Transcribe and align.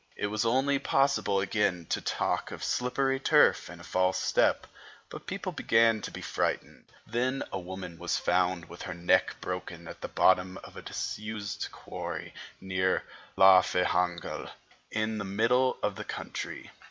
It 0.15 0.25
was 0.33 0.45
only 0.45 0.79
possible 0.79 1.41
again 1.41 1.85
to 1.91 2.01
talk 2.01 2.49
of 2.49 2.63
slippery 2.63 3.19
turf 3.19 3.69
and 3.69 3.79
a 3.79 3.83
false 3.83 4.17
step; 4.17 4.65
but 5.11 5.27
people 5.27 5.51
began 5.51 6.01
to 6.01 6.09
be 6.09 6.23
frightened. 6.23 6.85
Then 7.05 7.43
a 7.51 7.59
woman 7.59 7.99
was 7.99 8.17
found 8.17 8.65
with 8.67 8.81
her 8.81 8.95
neck 8.95 9.35
broken 9.41 9.87
at 9.87 10.01
the 10.01 10.07
bottom 10.07 10.57
of 10.63 10.75
a 10.75 10.81
disused 10.81 11.67
quarry 11.71 12.33
near 12.59 13.03
Llanfihangel, 13.37 14.49
in 14.89 15.19
the 15.19 15.23
middle 15.23 15.77
of 15.83 15.97
the 15.97 16.03
county. 16.03 16.71